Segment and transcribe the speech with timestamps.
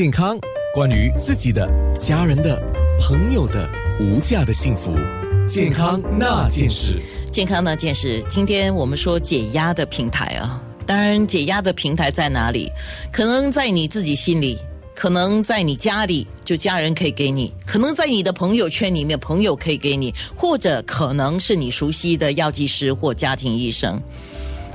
[0.00, 0.38] 健康，
[0.72, 2.58] 关于自己的、家人的、
[2.98, 3.68] 朋友的
[4.00, 4.94] 无价的幸福，
[5.46, 7.02] 健康那件事。
[7.30, 12.72] 健康那件事，今天我们说解压的平台啊，当然解压的平台在哪里？
[13.12, 14.58] 可能在你自己心里，
[14.94, 24.00] 可能在你家里，就家人可以给你；可能在你的朋友圈里面，朋友可以给你，或者可能是你熟悉的药剂师或家庭医生，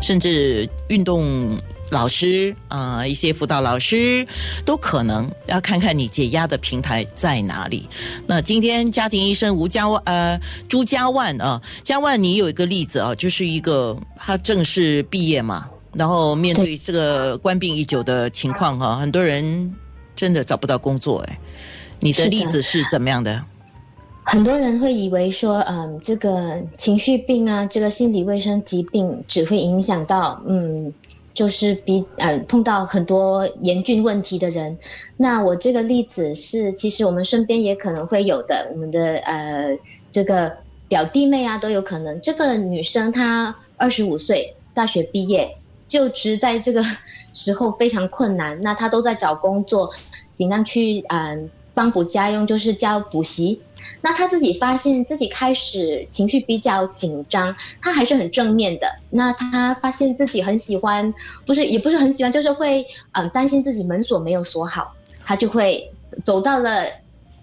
[0.04, 1.58] 甚至运动
[1.92, 4.28] 老师啊、一些辅导老师
[4.66, 7.88] 都可能要看看你解压的平台在哪里。
[8.28, 19.74] 那今天家庭医生吴家呃朱家万啊，家万你有一个例子啊，就是一个他正式毕业嘛，然后面对这个官病已久的情况哈、很多人
[20.16, 21.40] 真的找不到工作哎。
[22.00, 23.44] 你的例子是怎么样的？
[24.24, 30.92] 很多人会以为说，嗯，这个情绪病啊，这个心理卫生疾病只会影响到，嗯，
[31.36, 34.76] 就是比呃碰到很多严峻问题的人。
[35.18, 39.78] 那我这个例子是，其实我们身边也可能会有的，我们的呃
[40.10, 40.52] 这个
[40.88, 42.20] 表弟妹啊都有可能。
[42.22, 45.56] 这个女生她二十五岁，大学毕业，
[45.88, 46.82] 就职在这个
[47.36, 49.92] 时候非常困难，那她都在找工作，
[50.34, 51.52] 尽量去嗯。
[51.76, 53.62] 帮补家用，就是教补习。
[54.02, 58.88] 那他自己发现自己开始情绪比较紧张，他还是很正面的。
[59.12, 61.14] 那他发现自己很喜欢，
[61.46, 64.94] 不是也不是很喜欢，就是会嗯担心自己门锁没有锁好，
[65.24, 65.92] 他就会
[66.24, 66.86] 走到了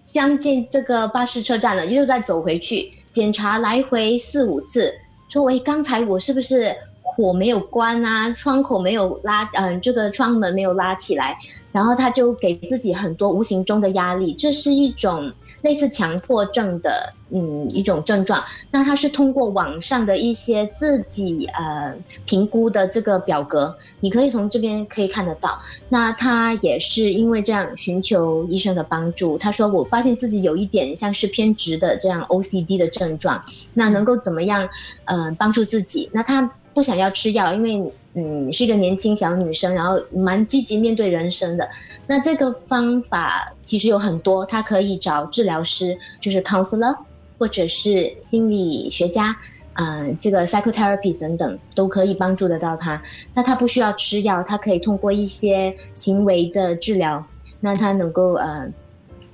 [0.05, 4.95] 将近这个巴士车站了，又再走回去检查来回四五次，
[5.29, 6.75] 说喂，刚才我是不是
[7.15, 11.39] 火没有关啊，窗口没有拉，嗯、这个窗门没有拉起来，
[11.71, 18.43] 然后他就给自己很多无形中的压力，这是一种类似强迫症的嗯一种症状。
[18.71, 25.61] 那他是通过网上的一些自己呃评估的这个表格，你可以从这边可以看得到。
[25.89, 29.37] 那他也是因为这样寻求医生的帮助。
[29.37, 34.69] 他说：“我发现自己有一点像是偏执的这样 OCD 的症状，那能够怎么样
[35.05, 36.09] 呃帮助自己？
[36.13, 41.69] 那他不想要吃药，因为嗯是一个年轻小女生，然后蛮积极面对人生的。
[42.07, 46.97] 那这个方法其实有很多，他可以找治疗师，就是 counselor，
[47.39, 49.37] 或者是心理学家。”
[49.75, 53.03] 嗯，这个 psychotherapy 等等都可以帮助得到他。
[53.33, 57.25] 那他不需要吃药，他可以通过一些行为的治疗，
[57.59, 58.69] 那他能够呃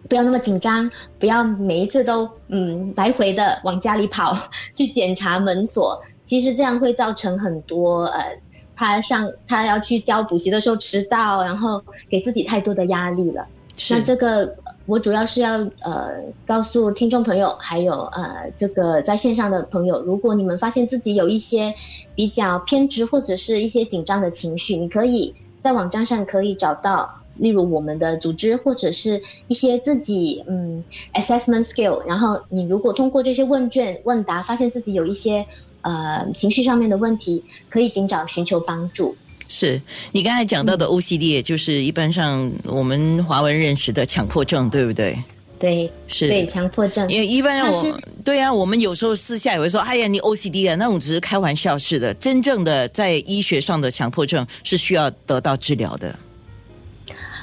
[0.09, 0.89] 不要那么紧张，
[1.19, 4.33] 不要每一次都嗯来回的往家里跑
[4.77, 6.01] 去检查门锁。
[6.29, 8.39] 其实这样会造成很多呃，
[8.77, 13.47] 他上他要去教补习的时候迟到，然后给自己太多的压力了。
[13.91, 14.55] 那这个
[14.87, 16.11] 我主要是要呃
[16.45, 21.75] 告诉听众朋友，还有呃这个在线上的朋友，如果你们发现自己有一些
[22.15, 30.85] 比较偏执或者是一些紧张的情绪，你可以在网站上可以找到，例如我们的组织或者是一些自己嗯
[31.15, 35.47] assessment skill，然后你如果通过这些问卷问答，发现自己有一些
[35.89, 39.17] 呃情绪上面的问题，可以尽早寻求帮助。
[39.49, 39.81] 是
[40.13, 45.17] 你刚才讲到的 OCD，也就是一般上我们华文认识的强迫症，对不对？
[45.59, 52.15] 对，是对强迫症，因为一般我对啊，我们有时候私下也会说，哎呀，你 OCD 啊，那种只是开玩笑似的。
[52.15, 56.15] 真正的在医学上的强迫症是需要得到治疗的。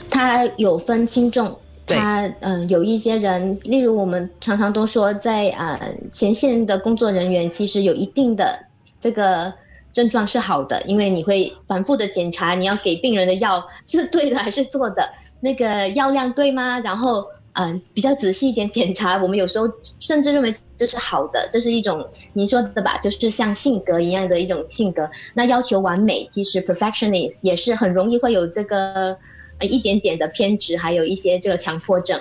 [0.10, 1.60] 它有分轻重。
[1.88, 8.60] 他嗯、有一些人，例如我们常常都说在，呃前线的工作人员，其实有一定的
[9.00, 9.54] 这个
[9.94, 15.08] 症状是好的，因为你会反复的检查，你要给病人的药是对的还是错的，
[15.42, 16.80] 那个药量对吗？
[16.80, 19.70] 然后呃比较仔细一点检查，我们有时候
[20.00, 25.10] 甚至认为这是好的，这是一种您说的吧，就是像性格一样的一种性格。
[25.34, 29.18] 那要求完美，其实 perfectionist 也是很容易会有这个
[29.60, 32.20] 呃一点点的偏执，还有一些这个强迫症。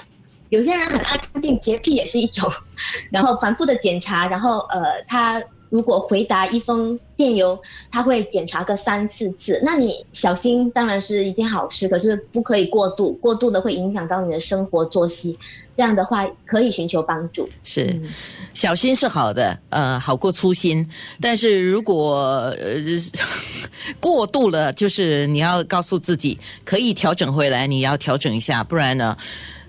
[0.51, 2.49] 有些人很爱干净，洁癖也是一种，
[3.11, 7.59] 然后反复的检查，然后呃，他如果回答一封电邮，
[7.91, 9.61] 他会检查个三四次。
[9.65, 15.37] 那你小心当然是一件好事，可是不可以过度，过度的会影响到你的生活作息。
[15.75, 17.49] 这样的话可以寻求帮助。
[17.65, 18.01] 是，
[18.53, 20.89] 小心是好的，呃，好过粗心。
[21.21, 22.77] 但是如果呃
[23.99, 29.17] 过度了，就是你要告诉自己可以调整回来，你要调整一下，不然呢，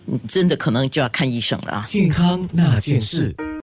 [0.05, 1.85] 你真的可能就要看医生了啊。
[1.87, 3.35] 健康那件事。